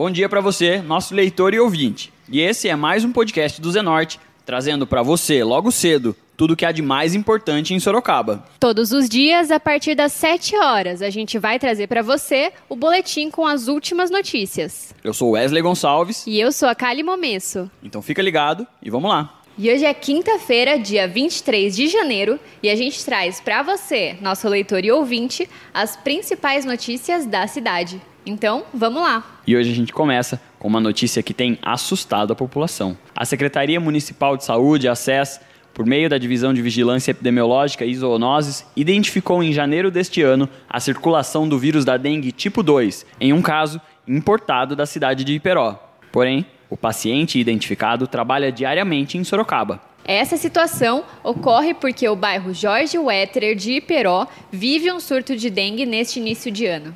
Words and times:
Bom 0.00 0.10
dia 0.10 0.30
para 0.30 0.40
você, 0.40 0.78
nosso 0.80 1.14
leitor 1.14 1.52
e 1.52 1.60
ouvinte. 1.60 2.10
E 2.26 2.40
esse 2.40 2.70
é 2.70 2.74
mais 2.74 3.04
um 3.04 3.12
podcast 3.12 3.60
do 3.60 3.70
Zenorte, 3.70 4.18
trazendo 4.46 4.86
para 4.86 5.02
você, 5.02 5.44
logo 5.44 5.70
cedo, 5.70 6.16
tudo 6.38 6.56
que 6.56 6.64
há 6.64 6.72
de 6.72 6.80
mais 6.80 7.14
importante 7.14 7.74
em 7.74 7.78
Sorocaba. 7.78 8.42
Todos 8.58 8.92
os 8.92 9.10
dias, 9.10 9.50
a 9.50 9.60
partir 9.60 9.94
das 9.94 10.12
7 10.14 10.56
horas, 10.56 11.02
a 11.02 11.10
gente 11.10 11.38
vai 11.38 11.58
trazer 11.58 11.86
para 11.86 12.00
você 12.00 12.50
o 12.66 12.74
boletim 12.74 13.30
com 13.30 13.46
as 13.46 13.68
últimas 13.68 14.10
notícias. 14.10 14.94
Eu 15.04 15.12
sou 15.12 15.32
Wesley 15.32 15.60
Gonçalves. 15.60 16.26
E 16.26 16.40
eu 16.40 16.50
sou 16.50 16.70
a 16.70 16.74
Kali 16.74 17.02
Momesso. 17.02 17.70
Então 17.82 18.00
fica 18.00 18.22
ligado 18.22 18.66
e 18.82 18.88
vamos 18.88 19.10
lá. 19.10 19.42
E 19.58 19.70
hoje 19.70 19.84
é 19.84 19.92
quinta-feira, 19.92 20.78
dia 20.78 21.06
23 21.06 21.76
de 21.76 21.88
janeiro, 21.88 22.40
e 22.62 22.70
a 22.70 22.74
gente 22.74 23.04
traz 23.04 23.38
para 23.38 23.62
você, 23.62 24.16
nosso 24.22 24.48
leitor 24.48 24.82
e 24.82 24.90
ouvinte, 24.90 25.46
as 25.74 25.94
principais 25.94 26.64
notícias 26.64 27.26
da 27.26 27.46
cidade. 27.46 28.00
Então, 28.24 28.64
vamos 28.72 29.02
lá. 29.02 29.40
E 29.46 29.56
hoje 29.56 29.70
a 29.70 29.74
gente 29.74 29.92
começa 29.92 30.40
com 30.58 30.68
uma 30.68 30.80
notícia 30.80 31.22
que 31.22 31.32
tem 31.32 31.58
assustado 31.62 32.32
a 32.32 32.36
população. 32.36 32.96
A 33.16 33.24
Secretaria 33.24 33.80
Municipal 33.80 34.36
de 34.36 34.44
Saúde, 34.44 34.88
a 34.88 34.94
SES, 34.94 35.40
por 35.72 35.86
meio 35.86 36.08
da 36.08 36.18
Divisão 36.18 36.52
de 36.52 36.60
Vigilância 36.60 37.12
Epidemiológica 37.12 37.84
e 37.84 37.94
Zoonoses, 37.94 38.66
identificou 38.76 39.42
em 39.42 39.52
janeiro 39.52 39.90
deste 39.90 40.22
ano 40.22 40.48
a 40.68 40.78
circulação 40.80 41.48
do 41.48 41.58
vírus 41.58 41.84
da 41.84 41.96
dengue 41.96 42.32
tipo 42.32 42.62
2, 42.62 43.06
em 43.20 43.32
um 43.32 43.40
caso 43.40 43.80
importado 44.06 44.76
da 44.76 44.84
cidade 44.84 45.24
de 45.24 45.34
Iperó. 45.34 45.78
Porém, 46.12 46.44
o 46.68 46.76
paciente 46.76 47.38
identificado 47.38 48.06
trabalha 48.06 48.52
diariamente 48.52 49.16
em 49.16 49.24
Sorocaba. 49.24 49.80
Essa 50.04 50.36
situação 50.36 51.04
ocorre 51.22 51.74
porque 51.74 52.08
o 52.08 52.16
bairro 52.16 52.52
Jorge 52.52 52.98
Wetterer 52.98 53.54
de 53.54 53.72
Iperó 53.74 54.26
vive 54.50 54.90
um 54.90 54.98
surto 54.98 55.36
de 55.36 55.50
dengue 55.50 55.86
neste 55.86 56.18
início 56.18 56.50
de 56.50 56.66
ano. 56.66 56.94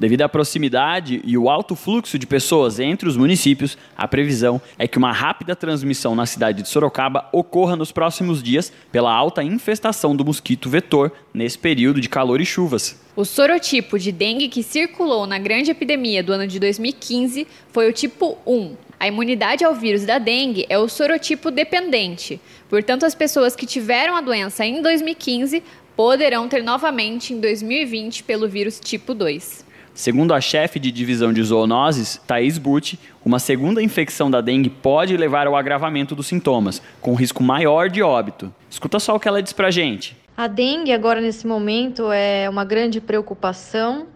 Devido 0.00 0.22
à 0.22 0.30
proximidade 0.30 1.20
e 1.26 1.36
o 1.36 1.50
alto 1.50 1.76
fluxo 1.76 2.18
de 2.18 2.26
pessoas 2.26 2.80
entre 2.80 3.06
os 3.06 3.18
municípios, 3.18 3.76
a 3.94 4.08
previsão 4.08 4.58
é 4.78 4.88
que 4.88 4.96
uma 4.96 5.12
rápida 5.12 5.54
transmissão 5.54 6.14
na 6.14 6.24
cidade 6.24 6.62
de 6.62 6.70
Sorocaba 6.70 7.28
ocorra 7.30 7.76
nos 7.76 7.92
próximos 7.92 8.42
dias 8.42 8.72
pela 8.90 9.12
alta 9.12 9.42
infestação 9.44 10.16
do 10.16 10.24
mosquito 10.24 10.70
vetor 10.70 11.12
nesse 11.34 11.58
período 11.58 12.00
de 12.00 12.08
calor 12.08 12.40
e 12.40 12.46
chuvas. 12.46 12.98
O 13.14 13.26
sorotipo 13.26 13.98
de 13.98 14.10
dengue 14.10 14.48
que 14.48 14.62
circulou 14.62 15.26
na 15.26 15.38
grande 15.38 15.70
epidemia 15.70 16.22
do 16.22 16.32
ano 16.32 16.46
de 16.46 16.58
2015 16.58 17.46
foi 17.70 17.86
o 17.86 17.92
tipo 17.92 18.38
1. 18.46 18.74
A 18.98 19.06
imunidade 19.06 19.66
ao 19.66 19.74
vírus 19.74 20.06
da 20.06 20.18
dengue 20.18 20.64
é 20.70 20.78
o 20.78 20.88
sorotipo 20.88 21.50
dependente. 21.50 22.40
Portanto, 22.70 23.04
as 23.04 23.14
pessoas 23.14 23.54
que 23.54 23.66
tiveram 23.66 24.16
a 24.16 24.22
doença 24.22 24.64
em 24.64 24.80
2015 24.80 25.62
poderão 25.94 26.48
ter 26.48 26.62
novamente 26.62 27.34
em 27.34 27.40
2020 27.40 28.22
pelo 28.22 28.48
vírus 28.48 28.80
tipo 28.80 29.12
2. 29.12 29.68
Segundo 29.94 30.32
a 30.32 30.40
chefe 30.40 30.78
de 30.78 30.90
divisão 30.90 31.32
de 31.32 31.42
zoonoses, 31.42 32.20
Thais 32.26 32.58
Butti, 32.58 32.98
uma 33.24 33.38
segunda 33.38 33.82
infecção 33.82 34.30
da 34.30 34.40
dengue 34.40 34.70
pode 34.70 35.16
levar 35.16 35.46
ao 35.46 35.56
agravamento 35.56 36.14
dos 36.14 36.26
sintomas, 36.26 36.80
com 37.00 37.14
risco 37.14 37.42
maior 37.42 37.88
de 37.88 38.02
óbito. 38.02 38.54
Escuta 38.70 38.98
só 38.98 39.16
o 39.16 39.20
que 39.20 39.28
ela 39.28 39.42
diz 39.42 39.52
pra 39.52 39.70
gente. 39.70 40.16
A 40.36 40.46
dengue, 40.46 40.92
agora 40.92 41.20
nesse 41.20 41.46
momento, 41.46 42.10
é 42.10 42.48
uma 42.48 42.64
grande 42.64 43.00
preocupação. 43.00 44.06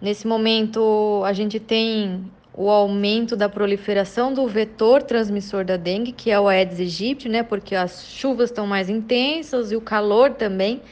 Nesse 0.00 0.26
momento, 0.26 1.22
a 1.24 1.32
gente 1.32 1.58
tem 1.58 2.24
o 2.52 2.68
aumento 2.68 3.34
da 3.34 3.48
proliferação 3.48 4.32
do 4.32 4.46
vetor 4.46 5.02
transmissor 5.02 5.64
da 5.64 5.76
dengue, 5.76 6.12
que 6.12 6.30
é 6.30 6.38
o 6.38 6.48
Aedes 6.48 6.78
aegypti, 6.78 7.28
né? 7.28 7.42
Porque 7.42 7.74
as 7.74 8.04
chuvas 8.06 8.50
estão 8.50 8.66
mais 8.66 8.88
intensas 8.88 9.72
e 9.72 9.76
o 9.76 9.80
calor 9.80 10.32
também. 10.32 10.82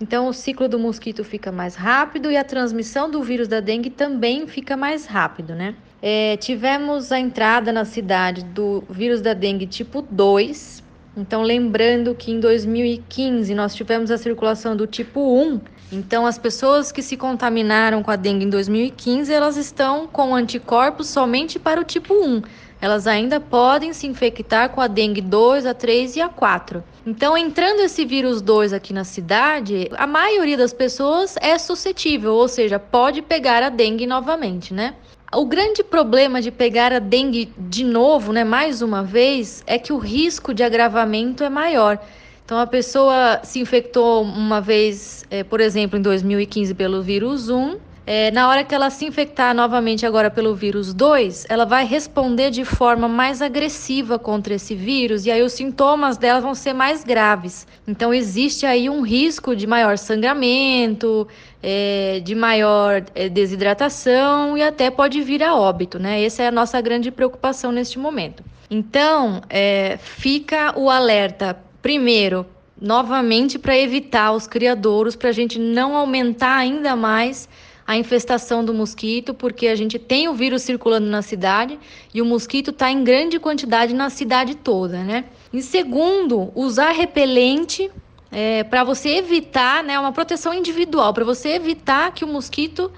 Então, 0.00 0.28
o 0.28 0.32
ciclo 0.32 0.68
do 0.68 0.78
mosquito 0.78 1.22
fica 1.22 1.52
mais 1.52 1.76
rápido 1.76 2.30
e 2.30 2.36
a 2.36 2.42
transmissão 2.42 3.08
do 3.08 3.22
vírus 3.22 3.46
da 3.46 3.60
dengue 3.60 3.90
também 3.90 4.46
fica 4.46 4.76
mais 4.76 5.06
rápido, 5.06 5.54
né? 5.54 5.74
É, 6.02 6.36
tivemos 6.36 7.12
a 7.12 7.18
entrada 7.18 7.72
na 7.72 7.84
cidade 7.84 8.44
do 8.44 8.82
vírus 8.90 9.20
da 9.20 9.32
dengue 9.32 9.66
tipo 9.66 10.02
2. 10.02 10.82
Então, 11.16 11.42
lembrando 11.42 12.12
que 12.14 12.32
em 12.32 12.40
2015 12.40 13.54
nós 13.54 13.74
tivemos 13.74 14.10
a 14.10 14.18
circulação 14.18 14.76
do 14.76 14.86
tipo 14.86 15.20
1. 15.20 15.60
Então, 15.92 16.26
as 16.26 16.36
pessoas 16.36 16.90
que 16.90 17.00
se 17.00 17.16
contaminaram 17.16 18.02
com 18.02 18.10
a 18.10 18.16
dengue 18.16 18.44
em 18.44 18.50
2015, 18.50 19.32
elas 19.32 19.56
estão 19.56 20.08
com 20.08 20.34
anticorpos 20.34 21.06
somente 21.06 21.58
para 21.58 21.80
o 21.80 21.84
tipo 21.84 22.14
1 22.14 22.42
elas 22.84 23.06
ainda 23.06 23.40
podem 23.40 23.94
se 23.94 24.06
infectar 24.06 24.68
com 24.68 24.78
a 24.78 24.86
dengue 24.86 25.22
2, 25.22 25.64
a 25.64 25.72
3 25.72 26.16
e 26.16 26.20
a 26.20 26.28
4. 26.28 26.84
Então, 27.06 27.34
entrando 27.34 27.80
esse 27.80 28.04
vírus 28.04 28.42
2 28.42 28.74
aqui 28.74 28.92
na 28.92 29.04
cidade, 29.04 29.88
a 29.96 30.06
maioria 30.06 30.54
das 30.54 30.74
pessoas 30.74 31.34
é 31.40 31.56
suscetível, 31.56 32.34
ou 32.34 32.46
seja, 32.46 32.78
pode 32.78 33.22
pegar 33.22 33.62
a 33.62 33.70
dengue 33.70 34.06
novamente, 34.06 34.74
né? 34.74 34.96
O 35.34 35.46
grande 35.46 35.82
problema 35.82 36.42
de 36.42 36.50
pegar 36.50 36.92
a 36.92 36.98
dengue 36.98 37.50
de 37.56 37.82
novo, 37.82 38.34
né, 38.34 38.44
mais 38.44 38.82
uma 38.82 39.02
vez, 39.02 39.64
é 39.66 39.78
que 39.78 39.90
o 39.90 39.96
risco 39.96 40.52
de 40.52 40.62
agravamento 40.62 41.42
é 41.42 41.48
maior. 41.48 41.98
Então, 42.44 42.58
a 42.58 42.66
pessoa 42.66 43.40
se 43.42 43.60
infectou 43.60 44.22
uma 44.22 44.60
vez, 44.60 45.24
é, 45.30 45.42
por 45.42 45.58
exemplo, 45.62 45.98
em 45.98 46.02
2015 46.02 46.74
pelo 46.74 47.02
vírus 47.02 47.48
1, 47.48 47.78
é, 48.06 48.30
na 48.30 48.48
hora 48.48 48.62
que 48.62 48.74
ela 48.74 48.90
se 48.90 49.06
infectar 49.06 49.54
novamente 49.54 50.04
agora 50.04 50.30
pelo 50.30 50.54
vírus 50.54 50.92
2, 50.92 51.46
ela 51.48 51.64
vai 51.64 51.86
responder 51.86 52.50
de 52.50 52.64
forma 52.64 53.08
mais 53.08 53.40
agressiva 53.40 54.18
contra 54.18 54.54
esse 54.54 54.74
vírus 54.74 55.24
e 55.24 55.30
aí 55.30 55.42
os 55.42 55.52
sintomas 55.52 56.18
dela 56.18 56.40
vão 56.40 56.54
ser 56.54 56.74
mais 56.74 57.02
graves. 57.02 57.66
Então 57.88 58.12
existe 58.12 58.66
aí 58.66 58.90
um 58.90 59.00
risco 59.00 59.56
de 59.56 59.66
maior 59.66 59.96
sangramento, 59.96 61.26
é, 61.62 62.20
de 62.22 62.34
maior 62.34 63.02
é, 63.14 63.30
desidratação 63.30 64.58
e 64.58 64.62
até 64.62 64.90
pode 64.90 65.22
vir 65.22 65.42
a 65.42 65.54
óbito, 65.54 65.98
né? 65.98 66.22
Essa 66.22 66.42
é 66.42 66.48
a 66.48 66.52
nossa 66.52 66.78
grande 66.82 67.10
preocupação 67.10 67.72
neste 67.72 67.98
momento. 67.98 68.44
Então, 68.70 69.40
é, 69.48 69.98
fica 69.98 70.78
o 70.78 70.90
alerta, 70.90 71.56
primeiro, 71.80 72.44
novamente 72.80 73.58
para 73.58 73.78
evitar 73.78 74.32
os 74.32 74.46
criadouros, 74.46 75.16
para 75.16 75.30
a 75.30 75.32
gente 75.32 75.58
não 75.58 75.96
aumentar 75.96 76.56
ainda 76.56 76.94
mais 76.94 77.48
a 77.86 77.96
infestação 77.96 78.64
do 78.64 78.72
mosquito, 78.72 79.34
porque 79.34 79.66
a 79.68 79.76
gente 79.76 79.98
tem 79.98 80.28
o 80.28 80.34
vírus 80.34 80.62
circulando 80.62 81.06
na 81.06 81.22
cidade 81.22 81.78
e 82.12 82.22
o 82.22 82.24
mosquito 82.24 82.70
está 82.70 82.90
em 82.90 83.04
grande 83.04 83.38
quantidade 83.38 83.94
na 83.94 84.08
cidade 84.08 84.54
toda, 84.54 85.02
né? 85.02 85.24
Em 85.52 85.60
segundo, 85.60 86.50
usar 86.54 86.92
repelente 86.92 87.90
é, 88.32 88.64
para 88.64 88.82
você 88.82 89.10
evitar, 89.10 89.84
né, 89.84 89.98
uma 89.98 90.12
proteção 90.12 90.52
individual, 90.52 91.12
para 91.14 91.24
você 91.24 91.50
evitar 91.50 92.12
que 92.12 92.24
o 92.24 92.28
mosquito 92.28 92.90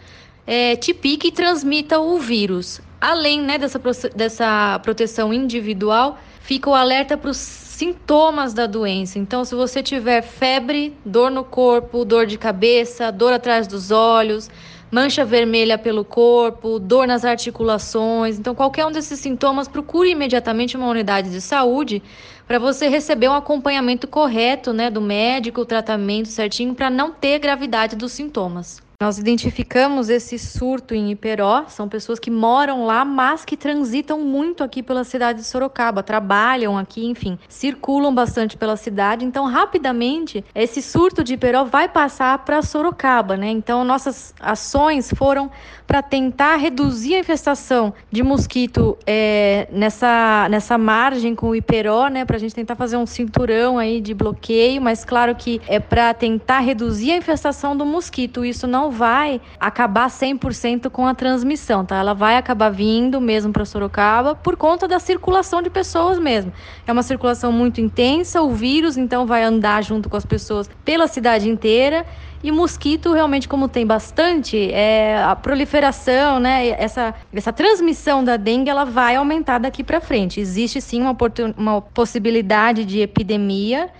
é, 0.47 0.77
te 0.77 0.95
pique 0.95 1.29
e 1.29 1.33
transmita 1.33 1.99
o 1.99 2.19
vírus. 2.19 2.81
Além 3.01 3.43
né, 3.43 3.59
dessa, 3.59 3.79
dessa 4.15 4.79
proteção 4.83 5.35
individual, 5.35 6.19
fica 6.41 6.71
o 6.71 6.75
alerta 6.75 7.17
para 7.17 7.31
os 7.31 7.37
sintomas 7.37 8.55
da 8.55 8.67
doença. 8.67 9.19
Então, 9.19 9.45
se 9.45 9.55
você 9.55 9.83
tiver 9.83 10.23
febre, 10.23 10.97
dor 11.05 11.31
no 11.31 11.45
corpo, 11.45 12.07
dor 12.07 12.25
de 12.25 12.39
cabeça, 12.39 13.13
dor 13.13 13.35
atrás 13.35 13.67
dos 13.67 13.91
olhos, 13.91 14.49
mancha 14.97 15.27
vermelha 15.27 15.77
pelo 15.77 16.07
corpo, 16.07 16.79
dor 16.79 17.07
nas 17.07 17.23
articulações. 17.23 18.39
Então, 18.39 18.55
qualquer 18.55 18.87
um 18.87 18.91
desses 18.91 19.21
sintomas, 19.21 19.69
procure 19.69 20.09
imediatamente 20.09 20.75
uma 20.75 20.89
unidade 20.89 21.31
de 21.31 21.39
saúde 21.39 22.03
para 22.49 22.59
você 22.59 22.89
receber 22.89 23.29
um 23.29 23.34
acompanhamento 23.34 24.09
correto 24.09 24.73
né, 24.73 24.89
do 24.89 25.03
médico, 25.03 25.61
o 25.61 25.67
tratamento 25.67 26.29
certinho, 26.29 26.75
para 26.75 26.89
não 26.89 27.11
ter 27.11 27.39
gravidade 27.39 27.95
dos 27.95 28.12
sintomas. 28.12 28.86
Nós 28.99 29.19
identificamos 29.19 30.09
esse 30.09 30.39
surto 30.39 30.95
em 30.95 31.11
Iperó, 31.11 31.67
são 31.69 31.87
pessoas 31.87 32.19
que 32.19 32.31
moram 32.31 32.87
lá, 32.87 33.05
mas 33.05 33.45
que 33.45 33.57
transitam 33.57 34.21
muito 34.21 34.65
aqui 34.65 34.83
pela 34.83 35.05
cidade 35.05 35.41
de 35.41 35.45
Sorocaba, 35.45 36.03
trabalham 36.03 36.79
aqui, 36.79 37.05
enfim, 37.05 37.39
circulam 37.47 38.15
bastante 38.15 38.57
pela 38.57 38.75
cidade. 38.75 39.25
Então, 39.25 39.45
rapidamente, 39.45 40.43
esse 40.55 40.81
surto 40.81 41.23
de 41.23 41.34
Iperó 41.34 41.65
vai 41.65 41.89
passar 41.89 42.39
para 42.39 42.62
Sorocaba, 42.62 43.37
né? 43.37 43.51
Então, 43.51 43.84
nossas 43.84 44.34
ações 44.41 45.11
foram 45.15 45.51
para 45.87 46.03
tentar 46.03 46.57
reduzir 46.57 47.17
a 47.17 47.19
infestação 47.21 47.93
de 48.11 48.23
mosquito 48.23 48.97
é, 49.07 49.69
nessa, 49.71 50.48
nessa 50.51 50.78
margem 50.78 51.34
com 51.34 51.51
o 51.51 51.57
Iperó, 51.57 52.09
né? 52.09 52.25
Para 52.25 52.37
a 52.37 52.41
gente 52.41 52.54
tentar 52.54 52.77
fazer 52.77 52.97
um 52.97 53.07
cinturão 53.07 53.78
aí 53.78 54.01
de 54.01 54.15
bloqueio, 54.15 54.81
mas 54.81 55.04
claro 55.04 55.34
que 55.34 55.60
é 55.69 55.78
para 55.78 56.15
tentar 56.15 56.60
reduzir 56.60 57.13
a 57.13 57.16
infestação 57.16 57.77
do 57.77 57.84
mosquito. 57.84 58.45
Isso 58.45 58.66
não 58.66 58.85
não 58.86 58.91
vai 58.91 59.41
acabar 59.59 60.09
100% 60.09 60.88
com 60.91 61.06
a 61.06 61.15
transmissão, 61.15 61.84
tá? 61.84 61.97
Ela 61.97 62.15
vai 62.15 62.36
acabar 62.36 62.71
vindo 62.71 63.21
mesmo 63.21 63.53
para 63.53 63.65
Sorocaba 63.65 64.36
por 64.36 64.56
conta 64.56 64.86
da 64.86 65.00
circulação 65.00 65.60
de 65.60 65.68
pessoas 65.68 66.18
mesmo. 66.18 66.53
É 66.86 66.92
uma 66.92 67.03
circulação 67.03 67.50
muito 67.50 67.80
intensa, 67.80 68.42
o 68.42 68.50
vírus 68.50 68.97
então 68.97 69.27
vai 69.27 69.42
andar 69.42 69.83
junto 69.83 70.09
com 70.09 70.16
as 70.16 70.24
pessoas 70.24 70.71
pela 70.84 71.09
cidade 71.09 71.48
inteira. 71.48 72.06
E 72.44 72.53
mosquito, 72.53 73.12
realmente, 73.12 73.48
como 73.48 73.66
tem 73.66 73.84
bastante, 73.84 74.71
é, 74.71 75.21
a 75.21 75.34
proliferação, 75.34 76.38
né, 76.38 76.68
essa, 76.68 77.12
essa 77.33 77.53
transmissão 77.53 78.22
da 78.22 78.36
dengue, 78.36 78.71
ela 78.71 78.84
vai 78.84 79.16
aumentar 79.16 79.59
daqui 79.59 79.83
para 79.83 80.00
frente. 80.00 80.38
Existe 80.38 80.80
sim 80.80 81.00
uma, 81.00 81.16
uma 81.56 81.80
possibilidade 81.83 82.84
de 82.84 83.00
epidemia 83.00 83.91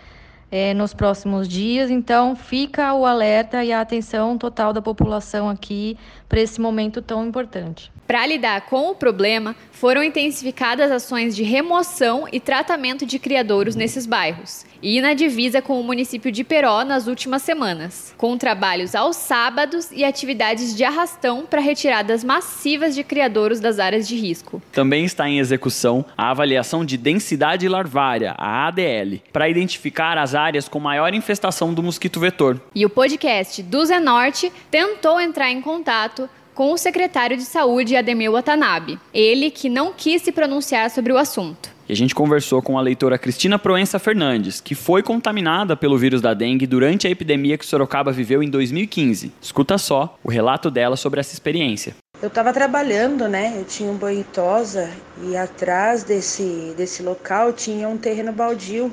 é, 0.57 0.75
nos 0.75 0.95
próximos 0.95 1.47
dias. 1.47 1.91
Então, 1.91 2.35
fica 2.35 2.95
o 2.95 3.05
alerta 3.05 3.63
e 3.63 3.73
a 3.73 3.81
atenção 3.81 4.39
total 4.39 4.73
da 4.73 4.81
população 4.81 5.49
aqui 5.49 5.99
para 6.29 6.41
esse 6.41 6.61
momento 6.61 7.03
tão 7.03 7.27
importante. 7.27 7.93
Para 8.07 8.25
lidar 8.25 8.61
com 8.63 8.91
o 8.91 8.95
problema, 8.95 9.57
foram 9.73 10.03
intensificadas 10.03 10.93
ações 10.93 11.35
de 11.35 11.43
remoção 11.43 12.27
e 12.31 12.39
tratamento 12.39 13.05
de 13.05 13.19
criadouros 13.19 13.75
nesses 13.75 14.07
bairros, 14.07 14.65
e 14.81 15.01
na 15.01 15.13
divisa 15.13 15.61
com 15.61 15.81
o 15.81 15.83
município 15.83 16.31
de 16.31 16.45
Peró 16.45 16.85
nas 16.85 17.09
últimas 17.09 17.43
semanas, 17.43 18.15
com 18.17 18.39
trabalhos 18.39 18.95
aos 18.95 19.17
sábados 19.17 19.91
e 19.91 20.05
atividades 20.05 20.75
de 20.77 20.85
arrastão 20.85 21.45
para 21.45 21.61
retiradas 21.61 22.23
massivas 22.23 22.95
de 22.95 23.03
criadouros 23.03 23.59
das 23.59 23.81
áreas 23.81 24.07
de 24.07 24.15
risco. 24.15 24.63
Também 24.73 25.05
está 25.05 25.29
em 25.29 25.41
execução 25.41 26.05
a 26.17 26.31
avaliação 26.31 26.85
de 26.85 26.97
densidade 26.97 27.69
larvária, 27.69 28.35
a 28.39 28.69
ADL, 28.69 29.21
para 29.33 29.49
identificar 29.49 30.17
as 30.17 30.35
áreas 30.35 30.69
com 30.69 30.79
maior 30.79 31.13
infestação 31.13 31.75
do 31.75 31.83
mosquito 31.83 32.21
vetor. 32.21 32.61
E 32.73 32.87
o 32.87 32.91
podcast 32.91 33.63
do 33.65 33.85
Zenorte 33.85 34.53
tentou 34.71 35.21
entrar 35.21 35.51
em 35.51 35.61
contato 35.61 36.31
com 36.57 36.73
o 36.73 36.79
secretário 36.79 37.37
de 37.37 37.45
Saúde, 37.45 37.95
Ademir 37.95 38.33
Watanabe. 38.33 38.99
Ele 39.13 39.51
que 39.51 39.69
não 39.69 39.93
quis 39.93 40.23
se 40.23 40.33
pronunciar 40.33 40.91
sobre 40.91 41.13
o 41.13 41.19
assunto. 41.19 41.69
E 41.87 41.93
a 41.93 41.97
gente 41.97 42.15
conversou 42.15 42.63
com 42.63 42.79
a 42.79 42.81
leitora 42.81 43.19
Cristina 43.19 43.59
Proença 43.59 43.99
Fernandes, 43.99 44.61
que 44.61 44.75
foi 44.75 45.03
contaminada 45.03 45.77
pelo 45.77 45.99
vírus 45.99 46.21
da 46.21 46.33
dengue 46.35 46.67
durante 46.67 47.07
a 47.07 47.11
epidemia 47.11 47.59
que 47.59 47.67
Sorocaba 47.67 48.11
viveu 48.11 48.43
em 48.43 48.49
2015. 48.49 49.33
Escuta 49.41 49.77
só 49.77 50.19
o 50.25 50.31
relato 50.31 50.71
dela 50.71 50.97
sobre 50.97 51.21
essa 51.21 51.35
experiência. 51.35 51.95
Eu 52.23 52.29
estava 52.29 52.53
trabalhando, 52.53 53.29
né? 53.29 53.55
Eu 53.57 53.65
tinha 53.65 53.91
um 53.91 53.95
boitosa 53.95 54.91
e 55.23 55.37
atrás 55.37 56.03
desse, 56.03 56.73
desse 56.75 57.03
local 57.03 57.53
tinha 57.53 57.87
um 57.87 57.99
terreno 57.99 58.33
baldio 58.33 58.91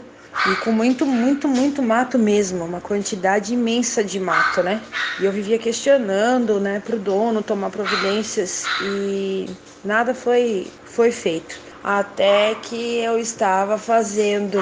e 0.52 0.56
com 0.58 0.72
muito, 0.72 1.06
muito, 1.06 1.48
muito 1.48 1.82
mato 1.82 2.20
mesmo, 2.20 2.66
uma 2.66 2.82
quantidade 2.82 3.54
imensa 3.54 4.04
de 4.04 4.20
mato, 4.20 4.62
né? 4.62 4.82
E 5.20 5.26
eu 5.26 5.32
vivia 5.32 5.58
questionando, 5.58 6.60
né, 6.60 6.82
para 6.84 6.96
o 6.96 7.00
dono 7.00 7.42
tomar 7.42 7.70
providências 7.70 8.68
e 8.82 9.50
nada 9.86 10.14
foi, 10.14 10.68
foi 10.86 11.12
feito. 11.12 11.60
Até 11.84 12.56
que 12.56 13.00
eu 13.00 13.18
estava 13.18 13.78
fazendo 13.78 14.60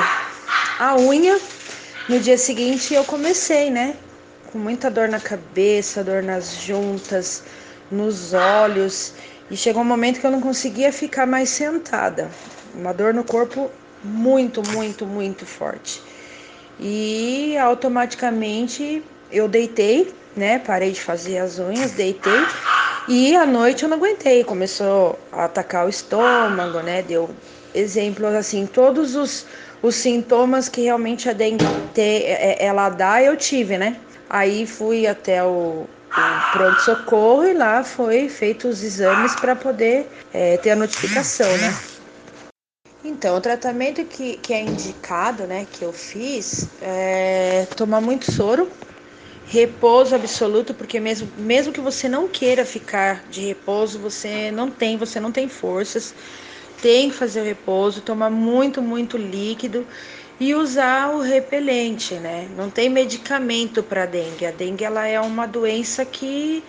a 0.79 0.95
unha, 0.97 1.39
no 2.07 2.19
dia 2.19 2.37
seguinte 2.37 2.93
eu 2.93 3.03
comecei, 3.03 3.71
né? 3.71 3.95
Com 4.51 4.59
muita 4.59 4.91
dor 4.91 5.07
na 5.07 5.19
cabeça, 5.19 6.03
dor 6.03 6.21
nas 6.21 6.55
juntas, 6.55 7.43
nos 7.89 8.33
olhos, 8.33 9.13
e 9.49 9.57
chegou 9.57 9.81
um 9.81 9.85
momento 9.85 10.19
que 10.19 10.25
eu 10.25 10.31
não 10.31 10.41
conseguia 10.41 10.91
ficar 10.93 11.25
mais 11.25 11.49
sentada. 11.49 12.29
Uma 12.73 12.93
dor 12.93 13.13
no 13.13 13.23
corpo 13.23 13.71
muito, 14.03 14.61
muito, 14.71 15.05
muito 15.05 15.45
forte. 15.45 16.01
E 16.79 17.57
automaticamente 17.57 19.03
eu 19.31 19.47
deitei, 19.47 20.13
né? 20.35 20.59
Parei 20.59 20.91
de 20.91 21.01
fazer 21.01 21.37
as 21.37 21.59
unhas, 21.59 21.91
deitei. 21.91 22.45
E 23.07 23.35
à 23.35 23.45
noite 23.45 23.83
eu 23.83 23.89
não 23.89 23.97
aguentei, 23.97 24.43
começou 24.43 25.19
a 25.31 25.45
atacar 25.45 25.85
o 25.85 25.89
estômago, 25.89 26.79
né? 26.79 27.01
Deu 27.01 27.29
exemplos 27.73 28.33
assim, 28.33 28.65
todos 28.65 29.15
os, 29.15 29.45
os 29.81 29.95
sintomas 29.95 30.67
que 30.67 30.81
realmente 30.81 31.29
a 31.29 31.33
dengue 31.33 31.65
é, 31.97 32.63
é, 32.63 32.65
ela 32.65 32.89
dá, 32.89 33.21
eu 33.21 33.37
tive, 33.37 33.77
né? 33.77 33.97
Aí 34.29 34.65
fui 34.65 35.07
até 35.07 35.43
o, 35.43 35.85
o 35.87 36.51
pronto-socorro 36.53 37.45
e 37.45 37.53
lá 37.53 37.83
foi 37.83 38.29
feito 38.29 38.67
os 38.67 38.83
exames 38.83 39.35
para 39.35 39.55
poder 39.55 40.09
é, 40.33 40.57
ter 40.57 40.71
a 40.71 40.75
notificação, 40.75 41.47
né? 41.57 41.90
Então, 43.03 43.35
o 43.35 43.41
tratamento 43.41 44.05
que, 44.05 44.37
que 44.37 44.53
é 44.53 44.61
indicado, 44.61 45.47
né, 45.47 45.65
que 45.71 45.83
eu 45.83 45.91
fiz, 45.91 46.67
é 46.79 47.65
tomar 47.75 47.99
muito 47.99 48.31
soro, 48.31 48.69
repouso 49.47 50.13
absoluto, 50.13 50.71
porque 50.71 50.99
mesmo, 50.99 51.27
mesmo 51.35 51.73
que 51.73 51.81
você 51.81 52.07
não 52.07 52.27
queira 52.27 52.63
ficar 52.63 53.23
de 53.31 53.41
repouso, 53.41 53.97
você 53.97 54.51
não 54.51 54.69
tem, 54.69 54.97
você 54.97 55.19
não 55.19 55.31
tem 55.31 55.49
forças, 55.49 56.13
tem 56.79 57.09
que 57.09 57.15
fazer 57.15 57.41
o 57.41 57.43
repouso, 57.43 58.01
tomar 58.01 58.29
muito, 58.29 58.83
muito 58.83 59.17
líquido 59.17 59.83
e 60.39 60.53
usar 60.53 61.09
o 61.09 61.21
repelente, 61.21 62.13
né? 62.15 62.47
Não 62.55 62.69
tem 62.69 62.87
medicamento 62.87 63.81
para 63.81 64.05
dengue. 64.05 64.45
A 64.45 64.51
dengue 64.51 64.83
ela 64.83 65.07
é 65.07 65.19
uma 65.19 65.47
doença 65.47 66.05
que 66.05 66.63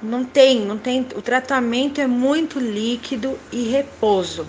não 0.00 0.24
tem, 0.24 0.60
não 0.60 0.78
tem, 0.78 1.04
o 1.16 1.22
tratamento 1.22 2.00
é 2.00 2.06
muito 2.06 2.60
líquido 2.60 3.36
e 3.52 3.64
repouso 3.64 4.46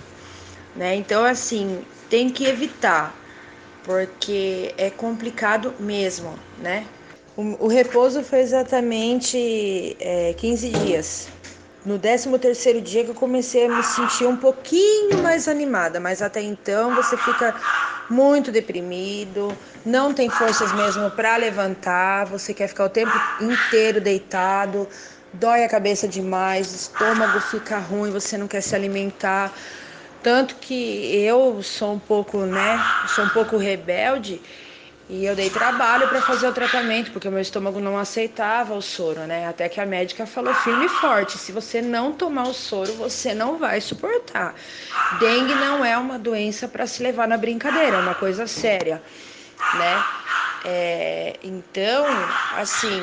né? 0.78 0.96
Então, 0.96 1.26
assim, 1.26 1.84
tem 2.10 2.30
que 2.30 2.46
evitar, 2.46 3.14
porque 3.84 4.74
é 4.78 4.90
complicado 4.90 5.74
mesmo, 5.80 6.38
né? 6.60 6.86
O, 7.36 7.66
o 7.66 7.68
repouso 7.68 8.24
foi 8.24 8.40
exatamente 8.40 9.98
é, 10.00 10.34
15 10.38 10.70
dias. 10.70 11.30
No 11.86 11.98
13 11.98 12.38
terceiro 12.40 12.82
dia 12.82 13.04
que 13.04 13.12
eu 13.12 13.16
comecei 13.16 13.66
a 13.66 13.70
me 13.70 13.84
sentir 13.84 14.26
um 14.26 14.36
pouquinho 14.36 15.24
mais 15.24 15.48
animada, 15.48 16.00
mas 16.00 16.22
até 16.22 16.42
então 16.42 16.94
você 16.94 17.16
fica 17.16 17.56
muito 18.10 18.52
deprimido, 18.52 19.56
não 19.86 20.14
tem 20.14 20.30
forças 20.30 20.74
mesmo 20.74 21.10
para 21.12 21.38
levantar, 21.38 22.26
você 22.26 22.54
quer 22.54 22.68
ficar 22.68 22.86
o 22.86 22.90
tempo 22.90 23.12
inteiro 23.40 24.02
deitado, 24.02 24.88
dói 25.34 25.64
a 25.64 25.70
cabeça 25.70 26.08
demais, 26.08 26.74
o 26.74 26.76
estômago 26.76 27.40
fica 27.40 27.78
ruim, 27.78 28.12
você 28.12 28.38
não 28.38 28.48
quer 28.48 28.62
se 28.62 28.76
alimentar. 28.76 29.54
Tanto 30.28 30.56
que 30.56 31.24
eu 31.24 31.64
sou 31.64 31.94
um 31.94 32.00
pouco, 32.00 32.40
né, 32.40 32.78
sou 33.16 33.24
um 33.24 33.30
pouco 33.30 33.56
rebelde 33.56 34.42
e 35.08 35.26
eu 35.26 35.34
dei 35.34 35.50
trabalho 35.50 36.06
para 36.10 36.22
fazer 36.22 36.50
o 36.50 36.52
tratamento, 36.52 37.14
porque 37.14 37.30
o 37.30 37.32
meu 37.32 37.40
estômago 37.40 37.80
não 37.80 37.98
aceitava 37.98 38.74
o 38.74 38.82
soro, 38.82 39.22
né? 39.22 39.48
Até 39.48 39.70
que 39.70 39.80
a 39.80 39.86
médica 39.86 40.26
falou 40.26 40.54
firme 40.54 40.88
e 40.88 40.90
forte: 40.90 41.38
se 41.38 41.54
você 41.54 41.82
não 41.82 42.12
tomar 42.12 42.44
o 42.44 42.54
soro, 42.54 42.92
você 42.96 43.34
não 43.34 43.58
vai 43.58 43.80
suportar. 43.80 44.54
Dengue 45.18 45.56
não 45.56 45.86
é 45.86 45.98
uma 45.98 46.20
doença 46.20 46.68
para 46.68 46.86
se 46.86 47.02
levar 47.02 47.26
na 47.26 47.38
brincadeira, 47.38 47.96
é 47.96 48.00
uma 48.02 48.16
coisa 48.16 48.46
séria, 48.48 49.02
né? 49.76 50.04
É, 50.66 51.40
então, 51.42 52.06
assim, 52.58 53.02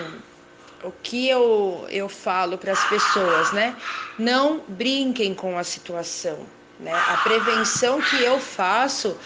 o 0.83 0.93
que 1.03 1.27
eu, 1.27 1.87
eu 1.89 2.07
falo 2.07 2.59
para 2.59 2.73
as 2.73 2.85
pessoas, 2.85 3.51
né? 3.51 3.75
Não 4.19 4.63
brinquem 4.69 5.33
com 5.33 5.57
a 5.57 5.65
situação. 5.65 6.47
Né? 6.79 6.93
A 6.93 7.19
prevenção 7.19 8.01
que 8.01 8.23
eu 8.23 8.39
faço 8.39 9.17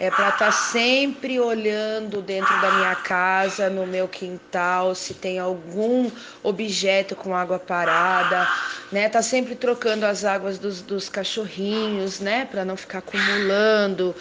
é 0.00 0.10
para 0.10 0.28
estar 0.28 0.46
tá 0.46 0.52
sempre 0.52 1.40
olhando 1.40 2.22
dentro 2.22 2.60
da 2.60 2.70
minha 2.70 2.94
casa, 2.94 3.68
no 3.68 3.84
meu 3.84 4.06
quintal, 4.06 4.94
se 4.94 5.12
tem 5.12 5.40
algum 5.40 6.08
objeto 6.42 7.16
com 7.16 7.34
água 7.34 7.58
parada, 7.58 8.48
né? 8.92 9.08
Tá 9.08 9.22
sempre 9.22 9.56
trocando 9.56 10.06
as 10.06 10.24
águas 10.24 10.56
dos, 10.56 10.82
dos 10.82 11.08
cachorrinhos, 11.08 12.20
né? 12.20 12.46
Para 12.48 12.64
não 12.64 12.76
ficar 12.76 12.98
acumulando. 12.98 14.14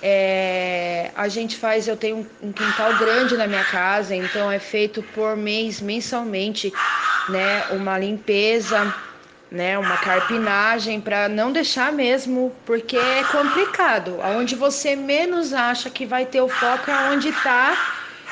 É, 0.00 1.10
a 1.16 1.26
gente 1.26 1.56
faz, 1.56 1.88
eu 1.88 1.96
tenho 1.96 2.18
um, 2.18 2.48
um 2.48 2.52
quintal 2.52 2.96
grande 2.98 3.36
na 3.36 3.48
minha 3.48 3.64
casa, 3.64 4.14
então 4.14 4.52
é 4.52 4.60
feito 4.60 5.02
por 5.14 5.36
mês, 5.36 5.80
mensalmente, 5.80 6.72
né? 7.28 7.64
Uma 7.70 7.98
limpeza 7.98 8.94
né, 9.54 9.78
uma 9.78 9.96
carpinagem 9.98 11.00
para 11.00 11.28
não 11.28 11.52
deixar 11.52 11.92
mesmo, 11.92 12.52
porque 12.66 12.96
é 12.96 13.22
complicado. 13.22 14.18
Aonde 14.20 14.56
você 14.56 14.96
menos 14.96 15.52
acha 15.52 15.88
que 15.88 16.04
vai 16.04 16.26
ter 16.26 16.40
o 16.40 16.48
foco 16.48 16.90
é 16.90 17.10
onde 17.10 17.28
está 17.28 17.72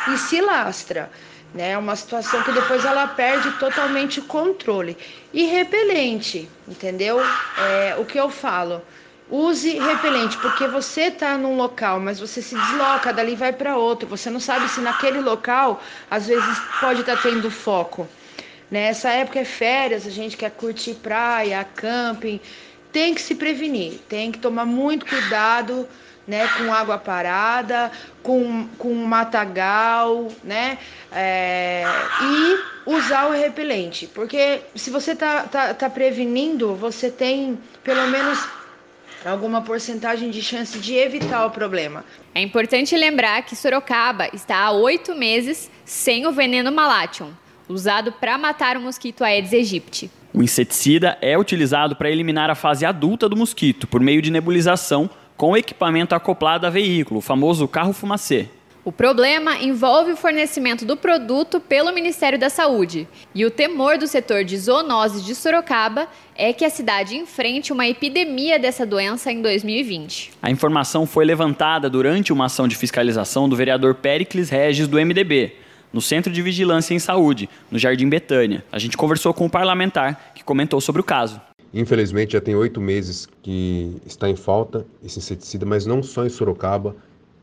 e 0.08 0.18
se 0.18 0.40
lastra. 0.40 1.08
Né? 1.54 1.70
É 1.70 1.78
uma 1.78 1.94
situação 1.94 2.42
que 2.42 2.50
depois 2.50 2.84
ela 2.84 3.06
perde 3.06 3.52
totalmente 3.52 4.18
o 4.18 4.24
controle. 4.24 4.98
E 5.32 5.44
repelente, 5.44 6.50
entendeu? 6.66 7.20
É, 7.20 7.94
o 8.00 8.04
que 8.04 8.18
eu 8.18 8.28
falo. 8.28 8.82
Use 9.30 9.78
repelente, 9.78 10.36
porque 10.38 10.66
você 10.66 11.02
está 11.02 11.38
num 11.38 11.56
local, 11.56 12.00
mas 12.00 12.18
você 12.18 12.42
se 12.42 12.56
desloca, 12.56 13.12
dali 13.12 13.36
vai 13.36 13.52
para 13.52 13.76
outro. 13.76 14.08
Você 14.08 14.28
não 14.28 14.40
sabe 14.40 14.68
se 14.68 14.80
naquele 14.80 15.20
local, 15.20 15.80
às 16.10 16.26
vezes, 16.26 16.58
pode 16.80 17.02
estar 17.02 17.14
tá 17.14 17.22
tendo 17.22 17.48
foco. 17.48 18.08
Nessa 18.72 19.10
época 19.10 19.38
é 19.38 19.44
férias, 19.44 20.06
a 20.06 20.10
gente 20.10 20.34
quer 20.34 20.50
curtir 20.50 20.94
praia, 20.94 21.62
camping, 21.62 22.40
tem 22.90 23.14
que 23.14 23.20
se 23.20 23.34
prevenir, 23.34 24.00
tem 24.08 24.32
que 24.32 24.38
tomar 24.38 24.64
muito 24.64 25.04
cuidado, 25.04 25.86
né, 26.26 26.48
com 26.56 26.72
água 26.72 26.96
parada, 26.96 27.92
com, 28.22 28.66
com 28.78 28.94
matagal, 28.94 30.28
né, 30.42 30.78
é, 31.12 31.84
e 32.22 32.90
usar 32.90 33.26
o 33.28 33.32
repelente, 33.32 34.06
porque 34.06 34.62
se 34.74 34.88
você 34.88 35.14
tá, 35.14 35.42
tá, 35.42 35.74
tá 35.74 35.90
prevenindo, 35.90 36.74
você 36.74 37.10
tem 37.10 37.58
pelo 37.84 38.06
menos 38.06 38.42
alguma 39.22 39.60
porcentagem 39.60 40.30
de 40.30 40.40
chance 40.40 40.78
de 40.78 40.94
evitar 40.94 41.44
o 41.44 41.50
problema. 41.50 42.06
É 42.34 42.40
importante 42.40 42.96
lembrar 42.96 43.42
que 43.42 43.54
Sorocaba 43.54 44.30
está 44.32 44.56
há 44.56 44.70
oito 44.72 45.14
meses 45.14 45.70
sem 45.84 46.26
o 46.26 46.32
veneno 46.32 46.72
Malathion, 46.72 47.32
usado 47.69 48.12
para 48.12 48.37
matar 48.38 48.76
o 48.76 48.81
mosquito 48.81 49.25
Aedes 49.25 49.52
aegypti. 49.52 50.11
O 50.35 50.42
inseticida 50.42 51.19
é 51.21 51.37
utilizado 51.37 51.95
para 51.95 52.11
eliminar 52.11 52.49
a 52.50 52.54
fase 52.54 52.87
adulta 52.87 53.28
do 53.28 53.37
mosquito 53.37 53.87
por 53.87 54.00
meio 54.00 54.23
de 54.23 54.31
nebulização 54.31 55.11
com 55.37 55.57
equipamento 55.57 56.14
acoplado 56.14 56.66
a 56.66 56.71
veículo, 56.71 57.19
o 57.19 57.23
famoso 57.23 57.66
carro 57.66 57.92
fumacê. 57.92 58.49
O 58.85 58.90
problema 58.90 59.59
envolve 59.59 60.11
o 60.11 60.16
fornecimento 60.16 60.85
do 60.85 60.97
produto 60.97 61.61
pelo 61.61 61.92
Ministério 61.92 62.37
da 62.37 62.50
Saúde. 62.50 63.07
E 63.33 63.45
o 63.45 63.50
temor 63.50 63.97
do 63.97 64.09
setor 64.09 64.42
de 64.42 64.59
zoonoses 64.59 65.25
de 65.25 65.37
Sorocaba 65.37 66.09
é 66.35 66.52
que 66.52 66.64
a 66.64 66.71
cidade 66.71 67.16
enfrente 67.16 67.73
uma 67.73 67.87
epidemia 67.87 68.59
dessa 68.59 68.85
doença 68.85 69.31
em 69.31 69.40
2020. 69.40 70.33
A 70.42 70.50
informação 70.50 71.07
foi 71.07 71.25
levantada 71.25 71.88
durante 71.88 72.33
uma 72.33 72.47
ação 72.47 72.66
de 72.66 72.75
fiscalização 72.75 73.49
do 73.49 73.54
vereador 73.54 73.95
Pericles 73.95 74.50
Regis 74.50 74.88
do 74.88 74.97
MDB, 74.97 75.52
no 75.92 76.00
Centro 76.00 76.32
de 76.32 76.40
Vigilância 76.42 76.94
em 76.94 76.99
Saúde, 76.99 77.49
no 77.70 77.78
Jardim 77.78 78.08
Betânia. 78.08 78.64
A 78.72 78.78
gente 78.78 78.96
conversou 78.96 79.34
com 79.34 79.46
o 79.46 79.50
parlamentar 79.50 80.32
que 80.34 80.42
comentou 80.42 80.80
sobre 80.80 81.00
o 81.00 81.04
caso. 81.04 81.40
Infelizmente, 81.75 82.32
já 82.32 82.40
tem 82.40 82.54
oito 82.54 82.80
meses 82.80 83.26
que 83.42 83.96
está 84.04 84.28
em 84.28 84.37
falta 84.37 84.87
esse 85.02 85.18
inseticida, 85.18 85.64
mas 85.64 85.87
não 85.87 86.02
só 86.02 86.26
em 86.26 86.28
Sorocaba, 86.28 86.94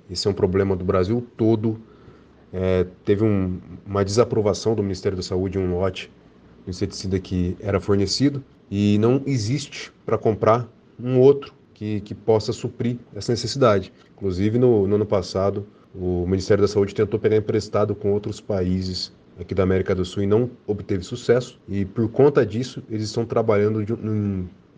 esse 0.10 0.28
é 0.28 0.32
um 0.32 0.34
problema 0.34 0.76
do 0.76 0.84
Brasil 0.84 1.26
todo. 1.36 1.80
É, 2.52 2.86
teve 3.06 3.24
um, 3.24 3.60
uma 3.86 4.04
desaprovação 4.04 4.76
do 4.76 4.82
Ministério 4.82 5.16
da 5.16 5.24
Saúde 5.24 5.58
em 5.58 5.62
um 5.62 5.74
lote 5.80 6.12
do 6.66 6.70
inseticida 6.70 7.20
que 7.20 7.56
era 7.60 7.80
fornecido 7.80 8.44
e 8.70 8.98
não 9.00 9.22
existe 9.26 9.92
para 10.06 10.18
comprar 10.18 10.68
um 11.00 11.20
outro 11.20 11.54
que, 11.74 12.02
que 12.02 12.14
possa 12.14 12.52
suprir 12.52 12.98
essa 13.16 13.32
necessidade. 13.32 13.92
Inclusive, 14.16 14.58
no, 14.60 14.88
no 14.88 14.96
ano 14.96 15.06
passado, 15.06 15.66
o 15.94 16.26
Ministério 16.28 16.62
da 16.62 16.68
Saúde 16.68 16.94
tentou 16.94 17.20
pegar 17.20 17.38
emprestado 17.38 17.96
com 17.96 18.12
outros 18.12 18.40
países 18.40 19.12
aqui 19.40 19.56
da 19.56 19.64
América 19.64 19.96
do 19.96 20.06
Sul 20.06 20.24
e 20.24 20.28
não 20.28 20.50
obteve 20.68 21.04
sucesso. 21.04 21.60
E 21.68 21.86
por 21.86 22.10
conta 22.10 22.46
disso, 22.46 22.84
eles 22.90 23.06
estão 23.06 23.26
trabalhando 23.26 23.84
de, 23.84 23.94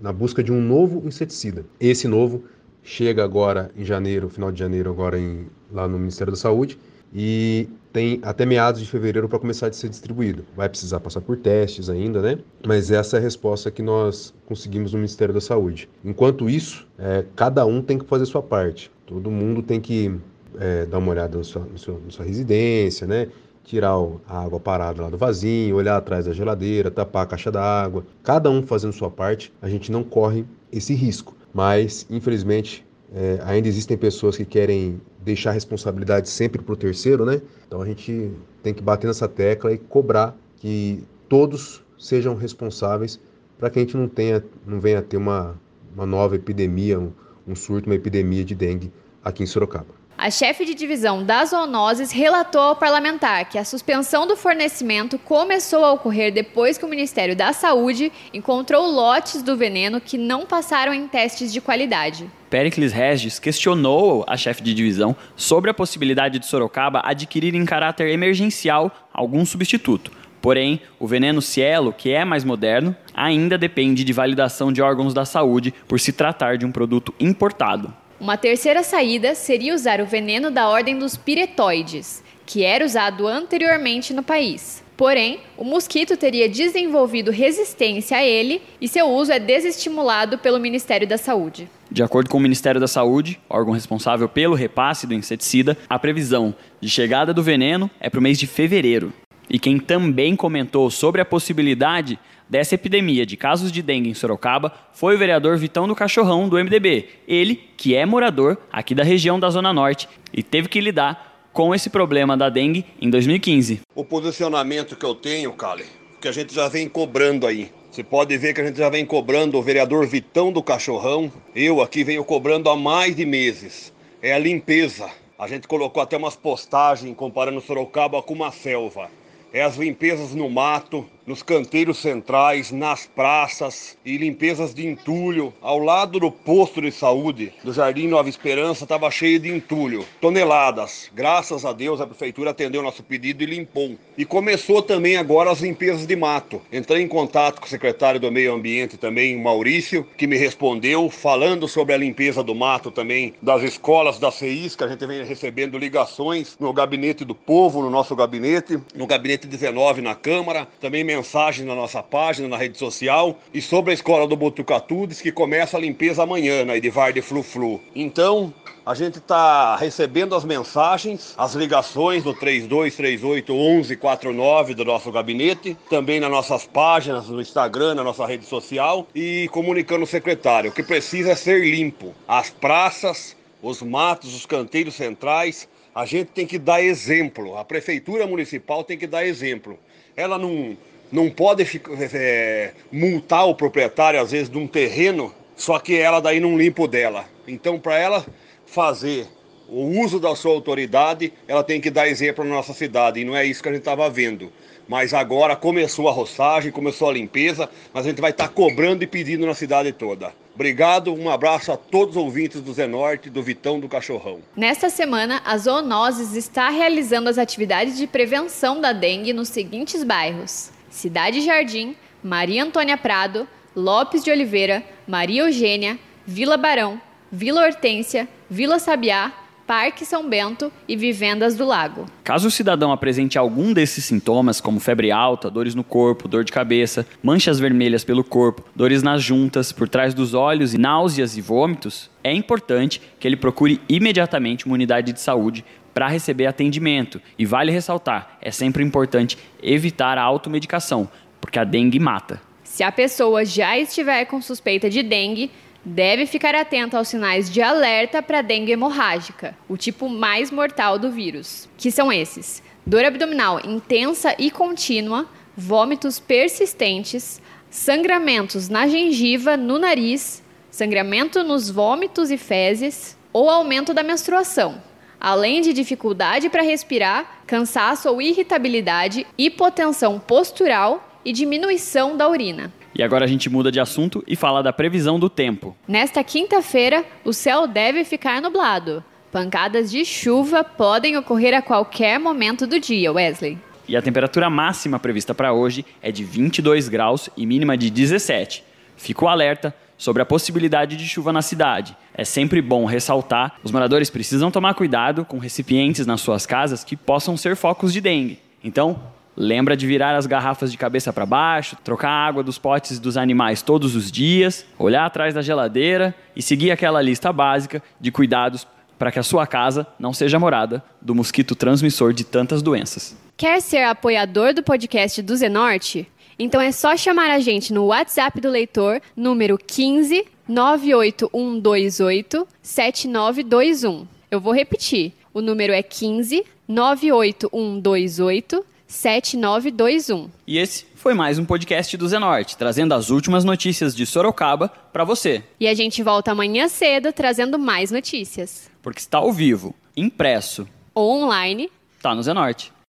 na 0.01 0.13
busca 0.13 0.44
de 0.44 0.51
um 0.51 0.62
novo 0.62 1.06
inseticida. 1.06 1.65
Esse 1.80 2.08
novo 2.08 2.44
chega 2.84 3.24
agora 3.24 3.72
em 3.75 3.84
janeiro, 3.84 4.30
final 4.30 4.51
de 4.51 4.60
janeiro, 4.60 4.89
agora 4.89 5.20
em, 5.20 5.48
lá 5.72 5.88
no 5.88 5.98
Ministério 5.98 6.32
da 6.32 6.38
Saúde, 6.38 6.77
e 7.13 7.68
tem 7.91 8.20
até 8.24 8.46
meados 8.46 8.80
de 8.80 8.88
fevereiro 8.88 9.27
para 9.27 9.38
começar 9.38 9.68
a 9.68 9.74
ser 9.74 9.89
distribuído. 9.89 10.46
Vai 10.56 10.70
precisar 10.70 11.00
passar 11.00 11.20
por 11.22 11.36
testes 11.38 11.89
ainda, 11.89 12.22
né? 12.22 12.39
Mas 12.65 12.89
essa 12.89 13.18
é 13.18 13.20
a 13.20 13.22
resposta 13.22 13.70
que 13.70 13.82
nós 13.82 14.34
conseguimos 14.46 14.94
no 14.94 15.00
Ministério 15.00 15.34
da 15.34 15.41
Saúde. 15.41 15.89
Enquanto 16.06 16.50
isso, 16.50 16.88
é, 16.98 17.25
cada 17.36 17.65
um 17.65 17.82
tem 17.82 17.98
que 17.98 18.06
fazer 18.06 18.25
sua 18.25 18.41
parte. 18.41 18.89
Todo 19.06 19.30
mundo 19.30 19.62
tem 19.62 19.82
que 19.82 20.18
é, 20.60 20.86
dar 20.86 20.98
uma 20.98 21.12
olhada 21.12 21.38
na 21.38 21.43
sua, 21.43 21.65
na 21.72 21.77
sua, 21.77 22.00
na 22.03 22.12
sua 22.12 22.25
residência, 22.25 23.08
né? 23.08 23.27
tirar 23.63 23.93
a 24.27 24.43
água 24.43 24.60
parada 24.60 25.03
lá 25.03 25.10
do 25.10 25.17
vasinho, 25.17 25.75
olhar 25.75 25.96
atrás 25.96 26.25
da 26.25 26.34
geladeira, 26.34 26.89
tapar 26.89 27.24
a 27.24 27.27
caixa 27.27 27.51
d'água. 27.51 28.03
Cada 28.24 28.50
um 28.50 28.63
fazendo 28.63 28.91
sua 28.91 29.10
parte, 29.10 29.53
a 29.62 29.70
gente 29.70 29.91
não 29.91 30.03
corre 30.03 30.46
esse 30.72 30.93
risco 30.96 31.36
mas 31.53 32.05
infelizmente 32.10 32.86
é, 33.13 33.39
ainda 33.43 33.67
existem 33.67 33.98
pessoas 33.98 34.38
que 34.38 34.46
querem 34.46 35.01
deixar 35.20 35.50
a 35.50 35.53
responsabilidade 35.53 36.29
sempre 36.29 36.62
para 36.62 36.74
o 36.74 36.77
terceiro, 36.77 37.25
né? 37.25 37.41
Então 37.67 37.81
a 37.81 37.86
gente 37.86 38.31
tem 38.63 38.74
que 38.74 38.81
bater 38.81 39.08
nessa 39.08 39.27
tecla 39.27 39.74
e 39.74 39.77
cobrar 39.77 40.36
que 40.58 41.03
todos 41.27 41.84
sejam 41.98 42.36
responsáveis 42.36 43.20
para 43.60 43.70
que 43.70 43.79
a 43.79 43.81
gente 43.81 43.98
não 43.98 44.08
tenha, 44.08 44.43
não 44.65 44.79
venha 44.79 45.00
a 45.00 45.01
ter 45.01 45.17
uma, 45.17 45.60
uma 45.93 46.05
nova 46.05 46.36
epidemia, 46.36 47.00
um, 47.00 47.12
um 47.48 47.55
surto, 47.55 47.89
uma 47.89 47.96
epidemia 47.96 48.46
de 48.46 48.55
dengue 48.55 48.91
aqui 49.24 49.43
em 49.43 49.46
Sorocaba. 49.46 50.00
A 50.22 50.30
chefe 50.30 50.66
de 50.66 50.75
divisão 50.75 51.24
das 51.24 51.50
zoonoses 51.50 52.12
relatou 52.12 52.62
ao 52.62 52.75
parlamentar 52.75 53.50
que 53.50 53.58
a 53.58 53.66
suspensão 53.66 54.28
do 54.28 54.38
fornecimento 54.38 55.18
começou 55.18 55.84
a 55.84 55.94
ocorrer 55.94 56.32
depois 56.32 56.78
que 56.78 56.86
o 56.86 56.88
Ministério 56.88 57.36
da 57.36 57.51
Saúde 57.54 58.12
encontrou 58.32 58.86
lotes 58.86 59.42
do 59.42 59.58
veneno 59.58 60.00
que 60.00 60.20
não 60.20 60.46
passaram 60.46 60.94
em 60.94 61.08
testes 61.08 61.51
de 61.51 61.60
qualidade. 61.60 62.30
Pericles 62.51 62.94
Regis 62.94 63.40
questionou 63.40 64.24
a 64.28 64.38
chefe 64.38 64.62
de 64.62 64.75
divisão 64.75 65.16
sobre 65.36 65.72
a 65.72 65.74
possibilidade 65.74 66.38
de 66.38 66.46
Sorocaba 66.46 67.01
adquirir 67.04 67.56
em 67.56 67.66
caráter 67.66 68.08
emergencial 68.10 68.92
algum 69.12 69.44
substituto. 69.44 70.12
Porém, 70.40 70.82
o 71.00 71.08
veneno 71.08 71.42
Cielo, 71.42 71.92
que 71.92 72.12
é 72.12 72.24
mais 72.24 72.44
moderno, 72.44 72.96
ainda 73.12 73.58
depende 73.58 74.04
de 74.04 74.13
validação 74.13 74.72
de 74.72 74.84
órgãos 74.84 75.16
da 75.16 75.25
saúde 75.25 75.74
por 75.88 76.00
se 76.00 76.13
tratar 76.13 76.60
de 76.60 76.66
um 76.66 76.72
produto 76.72 77.12
importado. 77.20 77.92
Uma 78.22 78.38
terceira 78.38 78.84
saída 78.84 79.34
seria 79.34 79.74
usar 79.74 80.00
o 80.00 80.06
veneno 80.06 80.51
da 80.51 80.70
ordem 80.70 80.96
dos 80.96 81.18
piretóides, 81.18 82.24
que 82.46 82.63
era 82.63 82.86
usado 82.86 83.28
anteriormente 83.28 84.13
no 84.13 84.22
país. 84.22 84.84
Porém, 84.96 85.40
o 85.58 85.63
mosquito 85.63 86.16
teria 86.16 86.48
desenvolvido 86.48 87.32
resistência 87.32 88.18
a 88.18 88.24
ele 88.24 88.62
e 88.80 88.88
seu 88.88 89.08
uso 89.08 89.32
é 89.32 89.40
desestimulado 89.40 90.38
pelo 90.38 90.60
Ministério 90.60 91.08
da 91.08 91.18
Saúde. 91.18 91.68
De 91.90 92.04
acordo 92.04 92.30
com 92.30 92.38
o 92.38 92.42
Ministério 92.42 92.80
da 92.80 92.88
Saúde, 92.88 93.40
órgão 93.50 93.74
responsável 93.74 94.30
pelo 94.30 94.54
repasse 94.54 95.08
do 95.08 95.16
inseticida, 95.16 95.75
a 95.90 95.98
previsão 95.98 96.54
de 96.80 96.90
chegada 96.90 97.34
do 97.34 97.42
veneno 97.42 97.90
é 98.00 98.08
para 98.08 98.20
o 98.20 98.24
mês 98.24 98.38
de 98.38 98.46
fevereiro. 98.46 99.12
E 99.50 99.58
quem 99.58 99.80
também 99.80 100.36
comentou 100.36 100.92
sobre 100.92 101.22
a 101.22 101.25
possibilidade 101.25 102.20
dessa 102.51 102.75
epidemia 102.75 103.25
de 103.25 103.38
casos 103.38 103.72
de 103.72 103.81
dengue 103.81 104.10
em 104.10 104.13
Sorocaba 104.13 104.74
foi 104.91 105.15
o 105.15 105.17
vereador 105.17 105.58
Vitão 105.58 105.88
do 105.88 105.96
Cachorrão, 105.96 106.50
do 106.50 106.58
MDB. 106.58 107.08
Ele, 107.25 107.55
que 107.77 107.96
é 107.96 108.05
morador 108.05 108.58
aqui 108.70 108.93
da 108.93 109.05
região 109.05 109.39
da 109.39 109.50
Zona 109.50 109.72
Norte 109.72 110.10
e 110.34 110.43
teve 110.43 110.67
que 110.67 110.81
lidar 110.81 111.48
com 111.53 111.74
esse 111.74 111.89
problema 111.89 112.36
da 112.36 112.50
dengue 112.50 112.86
em 113.01 113.10
2015. 113.10 113.79
O 113.96 114.03
posicionamento 114.03 114.98
que 114.98 115.05
eu 115.05 115.15
tenho, 115.15 115.53
Cali, 115.53 115.86
que 116.20 116.27
a 116.27 116.31
gente 116.34 116.53
já 116.53 116.67
vem 116.67 116.89
cobrando 116.89 117.48
aí. 117.48 117.72
Você 117.89 118.03
pode 118.03 118.38
ver 118.38 118.53
que 118.53 118.60
a 118.60 118.65
gente 118.65 118.77
já 118.77 118.89
vem 118.89 119.05
cobrando 119.05 119.58
o 119.58 119.62
vereador 119.62 120.05
Vitão 120.05 120.51
do 120.51 120.62
Cachorrão. 120.62 121.31
Eu 121.55 121.81
aqui 121.81 122.03
venho 122.03 122.24
cobrando 122.25 122.70
há 122.70 122.75
mais 122.75 123.15
de 123.15 123.25
meses. 123.25 123.93
É 124.22 124.34
a 124.34 124.39
limpeza. 124.39 125.10
A 125.39 125.48
gente 125.48 125.70
colocou 125.70 126.03
até 126.03 126.17
umas 126.17 126.36
postagens 126.36 127.15
comparando 127.15 127.62
Sorocaba 127.62 128.22
com 128.22 128.34
uma 128.34 128.51
selva. 128.51 129.10
É 129.53 129.63
as 129.63 129.75
limpezas 129.75 130.34
no 130.34 130.50
mato, 130.50 131.05
nos 131.32 131.42
canteiros 131.42 131.98
centrais, 131.98 132.74
nas 132.74 133.06
praças 133.06 133.98
e 134.06 134.18
limpezas 134.18 134.74
de 134.74 134.86
entulho. 134.86 135.54
Ao 135.62 135.80
lado 135.80 136.20
do 136.20 136.30
posto 136.30 136.82
de 136.82 136.92
saúde 136.92 137.54
do 137.64 137.72
Jardim 137.72 138.08
Nova 138.08 138.28
Esperança 138.28 138.84
estava 138.84 139.10
cheio 139.10 139.40
de 139.40 139.50
entulho, 139.50 140.06
toneladas. 140.20 141.10
Graças 141.16 141.64
a 141.64 141.72
Deus 141.72 142.02
a 142.02 142.06
prefeitura 142.06 142.50
atendeu 142.50 142.84
nosso 142.84 143.02
pedido 143.02 143.44
e 143.44 143.46
limpou. 143.46 143.96
E 144.18 144.26
começou 144.26 144.82
também 144.82 145.16
agora 145.16 145.50
as 145.50 145.62
limpezas 145.62 146.06
de 146.06 146.18
mato. 146.18 146.62
Entrei 146.70 147.02
em 147.02 147.08
contato 147.08 147.62
com 147.62 147.66
o 147.66 147.70
secretário 147.70 148.20
do 148.20 148.30
Meio 148.30 148.54
Ambiente 148.54 148.98
também, 148.98 149.42
Maurício, 149.42 150.06
que 150.18 150.28
me 150.28 150.36
respondeu 150.36 151.10
falando 151.10 151.66
sobre 151.66 151.94
a 151.96 151.98
limpeza 151.98 152.44
do 152.44 152.54
mato 152.54 152.92
também 152.92 153.34
das 153.42 153.64
escolas 153.64 154.20
da 154.20 154.32
CIS, 154.32 154.76
que 154.76 154.84
a 154.84 154.88
gente 154.90 155.08
vem 155.08 155.24
recebendo 155.24 155.78
ligações 155.78 156.58
no 156.60 156.74
gabinete 156.74 157.24
do 157.24 157.34
povo, 157.34 157.82
no 157.82 157.90
nosso 157.90 158.18
gabinete, 158.18 158.78
no 158.94 159.08
gabinete 159.08 159.48
19 159.48 160.02
na 160.02 160.14
Câmara, 160.14 160.68
também 160.82 161.06
mensagem 161.22 161.68
na 161.68 161.75
nossa 161.75 162.01
página, 162.01 162.48
na 162.48 162.58
rede 162.58 162.78
social. 162.80 163.38
E 163.54 163.62
sobre 163.62 163.92
a 163.92 163.94
escola 163.94 164.28
do 164.28 164.36
Botucatu, 164.36 165.06
diz 165.06 165.22
que 165.22 165.32
começa 165.32 165.78
a 165.78 165.80
limpeza 165.80 166.24
amanhã 166.24 166.66
na 166.66 166.75
Edivar 166.75 167.13
de 167.13 167.22
Flu 167.22 167.44
Flu. 167.44 167.80
Então, 167.96 168.51
a 168.84 168.96
gente 168.96 169.20
está 169.20 169.75
recebendo 169.75 170.34
as 170.34 170.44
mensagens, 170.44 171.36
as 171.38 171.54
ligações 171.54 172.24
no 172.24 172.34
3238 172.34 173.54
1149 173.54 174.74
do 174.74 174.84
nosso 174.84 175.12
gabinete, 175.12 175.78
também 175.88 176.20
nas 176.20 176.32
nossas 176.32 176.66
páginas, 176.66 177.30
no 177.30 177.40
Instagram, 177.40 177.94
na 177.94 178.04
nossa 178.04 178.25
rede 178.25 178.46
social 178.46 179.08
e 179.13 179.48
comunicando 179.51 180.04
o 180.04 180.08
secretário. 180.08 180.72
O 180.72 180.74
que 180.74 180.82
precisa 180.82 181.34
é 181.34 181.36
ser 181.36 181.63
limpo. 181.63 182.16
As 182.28 182.50
praças, 182.50 183.38
os 183.62 183.84
matos, 183.84 184.34
os 184.34 184.48
canteiros 184.48 184.96
centrais, 184.96 185.70
a 185.94 186.04
gente 186.04 186.30
tem 186.30 186.48
que 186.48 186.58
dar 186.58 186.82
exemplo. 186.82 187.56
A 187.58 187.63
prefeitura 187.63 188.25
municipal 188.25 188.84
tem 188.84 188.98
que 188.98 189.06
dar 189.06 189.24
exemplo. 189.24 189.78
Ela 190.16 190.40
não 190.40 190.75
não 191.12 191.30
pode 191.30 191.65
é, 192.13 192.72
multar 192.91 193.48
o 193.48 193.56
proprietário, 193.56 194.20
às 194.20 194.32
vezes, 194.32 194.50
de 194.50 194.58
um 194.58 194.68
terreno, 194.68 195.34
só 195.56 195.77
que 195.80 195.96
ela 195.96 196.20
daí 196.20 196.39
não 196.39 196.58
limpa 196.58 196.84
o 196.84 196.88
dela. 196.88 197.25
Então, 197.48 197.80
para 197.80 197.98
ela 197.98 198.25
fazer 198.65 199.27
o 199.68 200.01
uso 200.01 200.20
da 200.20 200.36
sua 200.36 200.51
autoridade, 200.51 201.32
ela 201.48 201.63
tem 201.63 201.80
que 201.80 201.89
dar 201.89 202.08
exemplo 202.08 202.44
na 202.44 202.56
nossa 202.56 202.74
cidade, 202.74 203.20
e 203.20 203.25
não 203.25 203.36
é 203.36 203.46
isso 203.46 203.62
que 203.62 203.70
a 203.70 203.72
gente 203.72 203.82
estava 203.82 204.10
vendo. 204.10 204.51
Mas 204.88 205.13
agora 205.13 205.56
começou 205.56 206.10
a 206.10 206.12
roçagem, 206.12 206.72
começou 206.72 207.10
a 207.10 207.13
limpeza, 207.13 207.70
mas 207.94 208.06
a 208.06 208.10
gente 208.10 208.20
vai 208.20 208.32
estar 208.32 208.50
tá 208.50 208.53
cobrando 208.53 209.03
e 209.03 209.08
pedindo 209.08 209.46
na 209.46 209.53
cidade 209.53 209.94
toda. 209.94 210.34
Obrigado, 210.53 211.13
um 211.13 211.30
abraço 211.30 211.72
a 211.72 211.77
todos 211.77 212.18
os 212.18 212.22
ouvintes 212.22 212.62
do 212.62 212.74
Zenorte, 212.74 213.30
do 213.30 213.41
Vitão 213.41 213.80
do 213.80 213.88
Cachorrão. 213.88 214.41
Nesta 214.56 214.89
semana, 214.89 215.41
a 215.46 215.58
Zoonoses 215.58 216.36
está 216.36 216.70
realizando 216.70 217.30
as 217.30 217.38
atividades 217.38 217.98
de 217.98 218.06
prevenção 218.06 218.82
da 218.82 218.91
dengue 218.91 219.32
nos 219.32 219.48
seguintes 219.48 220.03
bairros: 220.03 220.72
Cidade 220.92 221.42
Jardim, 221.42 221.96
Maria 222.22 222.64
Antônia 222.64 222.98
Prado, 222.98 223.48
Lopes 223.76 224.24
de 224.24 224.30
Oliveira, 224.30 224.84
Maria 225.08 225.44
Eugênia, 225.44 225.98
Vila 226.28 226.58
Barão, 226.58 227.02
Vila 227.32 227.64
Hortência, 227.64 228.28
Vila 228.50 228.78
Sabiá, 228.78 229.32
Parque 229.66 230.06
São 230.06 230.28
Bento 230.28 230.70
e 230.86 230.98
Vivendas 230.98 231.56
do 231.56 231.66
Lago. 231.66 232.06
Caso 232.26 232.50
o 232.50 232.52
cidadão 232.52 232.92
apresente 232.92 233.38
algum 233.38 233.72
desses 233.72 234.04
sintomas, 234.04 234.60
como 234.60 234.82
febre 234.82 235.12
alta, 235.12 235.50
dores 235.50 235.74
no 235.74 235.84
corpo, 235.84 236.28
dor 236.28 236.44
de 236.44 236.52
cabeça, 236.52 237.08
manchas 237.24 237.58
vermelhas 237.58 238.04
pelo 238.04 238.22
corpo, 238.22 238.66
dores 238.76 239.02
nas 239.02 239.24
juntas, 239.24 239.72
por 239.72 239.88
trás 239.88 240.14
dos 240.14 240.34
olhos 240.34 240.74
náuseas 240.74 241.38
e 241.38 241.42
vômitos, 241.42 242.10
é 242.22 242.34
importante 242.34 243.02
que 243.18 243.26
ele 243.26 243.38
procure 243.38 243.80
imediatamente 243.88 244.66
uma 244.66 244.76
unidade 244.76 245.14
de 245.14 245.22
saúde 245.22 245.64
para 245.94 246.08
receber 246.08 246.46
atendimento. 246.46 247.22
E 247.38 247.46
vale 247.46 247.72
ressaltar, 247.72 248.38
é 248.42 248.52
sempre 248.52 248.84
importante 248.84 249.38
evitar 249.62 250.18
a 250.18 250.24
automedicação, 250.24 251.10
porque 251.40 251.60
a 251.60 251.64
dengue 251.64 252.00
mata. 252.00 252.42
Se 252.64 252.84
a 252.84 252.92
pessoa 252.92 253.44
já 253.44 253.78
estiver 253.78 254.26
com 254.26 254.42
suspeita 254.42 254.90
de 254.90 255.04
dengue, 255.04 255.52
deve 255.84 256.26
ficar 256.26 256.56
atento 256.56 256.96
aos 256.96 257.08
sinais 257.08 257.50
de 257.50 257.62
alerta 257.62 258.22
para 258.22 258.42
dengue 258.42 258.72
hemorrágica, 258.72 259.58
o 259.68 259.76
tipo 259.76 260.08
mais 260.08 260.52
mortal 260.52 260.98
do 260.98 261.12
vírus, 261.12 261.68
que 261.78 261.92
são 261.92 262.12
esses: 262.12 262.64
dor 262.86 263.04
abdominal 263.04 263.60
intensa 263.66 264.36
e 264.38 264.50
contínua, 264.50 265.28
vômitos 265.58 266.20
persistentes, 266.20 267.42
sangramentos 267.70 268.70
na 268.70 268.88
gengiva, 268.88 269.58
no 269.58 269.80
nariz, 269.80 270.44
sangramento 270.70 271.44
nos 271.44 271.70
vômitos 271.70 272.32
e 272.32 272.38
fezes 272.38 273.18
ou 273.34 273.50
aumento 273.50 273.94
da 273.94 274.04
menstruação, 274.04 274.82
além 275.22 275.62
de 275.62 275.72
dificuldade 275.72 276.50
para 276.50 276.63
respirar, 276.63 277.44
cansaço 277.46 278.10
ou 278.10 278.22
irritabilidade, 278.22 279.25
hipotensão 279.38 280.20
postural 280.20 281.08
e 281.24 281.32
diminuição 281.32 282.18
da 282.18 282.28
urina. 282.28 282.74
E 282.94 283.04
agora 283.04 283.24
a 283.24 283.28
gente 283.28 283.50
muda 283.50 283.72
de 283.72 283.80
assunto 283.80 284.24
e 284.28 284.36
fala 284.36 284.62
da 284.62 284.74
previsão 284.74 285.20
do 285.20 285.30
tempo. 285.30 285.78
Nesta 285.88 286.24
quinta-feira, 286.24 287.06
o 287.24 287.32
céu 287.32 287.68
deve 287.68 288.04
ficar 288.04 288.42
nublado. 288.42 289.04
Pancadas 289.32 289.90
de 289.90 290.04
chuva 290.04 290.63
podem 290.63 291.16
ocorrer 291.16 291.54
a 291.54 291.62
qualquer 291.62 292.20
momento 292.20 292.68
do 292.68 292.80
dia, 292.80 293.13
Wesley. 293.13 293.58
E 293.88 293.96
a 293.96 294.01
temperatura 294.01 294.50
máxima 294.50 295.00
prevista 295.00 295.34
para 295.34 295.54
hoje 295.54 295.86
é 296.01 296.12
de 296.12 296.24
22 296.24 296.90
graus 296.90 297.30
e 297.38 297.46
mínima 297.46 297.78
de 297.78 297.90
17. 297.90 298.63
Fica 298.98 299.25
o 299.25 299.28
alerta 299.28 299.74
sobre 300.01 300.24
a 300.24 300.25
possibilidade 300.25 300.96
de 300.96 301.08
chuva 301.08 301.31
na 301.31 301.43
cidade. 301.43 301.96
É 302.12 302.25
sempre 302.25 302.60
bom 302.60 302.86
ressaltar: 302.86 303.53
os 303.63 303.72
moradores 303.72 304.10
precisam 304.10 304.50
tomar 304.50 304.74
cuidado 304.74 305.24
com 305.24 305.38
recipientes 305.38 306.08
nas 306.08 306.22
suas 306.22 306.48
casas 306.48 306.84
que 306.84 306.98
possam 306.98 307.38
ser 307.38 307.55
focos 307.55 307.93
de 307.93 308.01
dengue. 308.01 308.39
Então, 308.63 309.00
Lembra 309.34 309.77
de 309.77 309.88
virar 309.88 310.13
as 310.13 310.25
garrafas 310.25 310.70
de 310.70 310.77
cabeça 310.77 311.13
para 311.13 311.25
baixo, 311.25 311.77
trocar 311.86 312.10
a 312.10 312.27
água 312.27 312.43
dos 312.43 312.58
potes 312.58 313.00
dos 313.00 313.15
animais 313.15 313.62
todos 313.62 313.96
os 313.96 314.12
dias, 314.12 314.65
olhar 314.77 315.05
atrás 315.05 315.34
da 315.34 315.41
geladeira 315.41 316.13
e 316.36 316.41
seguir 316.41 316.70
aquela 316.70 317.01
lista 317.01 317.31
básica 317.31 317.81
de 317.98 318.12
cuidados 318.12 318.67
para 319.00 319.10
que 319.10 319.17
a 319.17 319.24
sua 319.24 319.48
casa 319.48 319.88
não 319.98 320.12
seja 320.12 320.38
morada 320.38 320.84
do 321.01 321.15
mosquito 321.15 321.55
transmissor 321.55 322.12
de 322.12 322.25
tantas 322.25 322.62
doenças. 322.62 323.17
Quer 323.38 323.62
ser 323.62 323.84
apoiador 323.86 324.53
do 324.53 324.62
podcast 324.62 325.22
do 325.22 325.36
Zenorte? 325.36 326.08
Então 326.44 326.60
é 326.60 326.72
só 326.72 326.98
chamar 326.98 327.30
a 327.30 327.38
gente 327.38 327.72
no 327.72 327.86
WhatsApp 327.86 328.42
do 328.42 328.50
leitor, 328.50 329.00
número 329.16 329.60
15 329.60 330.26
98128 330.48 332.48
7921. 332.64 334.08
Eu 334.32 334.42
vou 334.42 334.52
repetir. 334.52 335.14
O 335.36 335.40
número 335.40 335.72
é 335.72 335.84
15 335.84 336.44
98128 336.68 338.66
7921. 338.88 340.32
E 340.48 340.58
esse 340.58 340.88
foi 340.96 341.14
mais 341.14 341.38
um 341.38 341.46
podcast 341.46 341.96
do 341.96 342.08
Zenorte, 342.08 342.58
trazendo 342.58 342.96
as 342.96 343.12
últimas 343.12 343.44
notícias 343.44 343.96
de 343.96 344.08
Sorocaba 344.08 344.68
para 344.92 345.04
você. 345.04 345.44
E 345.60 345.68
a 345.68 345.76
gente 345.76 346.02
volta 346.02 346.32
amanhã 346.32 346.68
cedo 346.68 347.14
trazendo 347.14 347.60
mais 347.60 347.92
notícias. 347.92 348.68
Porque 348.82 349.00
está 349.00 349.20
ao 349.20 349.32
vivo, 349.32 349.76
impresso 349.96 350.68
ou 350.96 351.22
online, 351.22 351.70
tá 352.02 352.16
no 352.16 352.24
Zenorte. 352.24 352.74